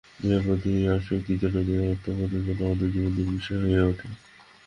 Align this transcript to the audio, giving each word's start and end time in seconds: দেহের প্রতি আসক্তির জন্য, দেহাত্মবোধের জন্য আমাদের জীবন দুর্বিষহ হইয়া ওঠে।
দেহের 0.19 0.41
প্রতি 0.45 0.71
আসক্তির 0.89 1.39
জন্য, 1.41 1.57
দেহাত্মবোধের 1.67 2.41
জন্য 2.45 2.61
আমাদের 2.63 2.89
জীবন 2.91 3.11
দুর্বিষহ 3.15 3.57
হইয়া 3.63 3.83
ওঠে। 3.85 4.07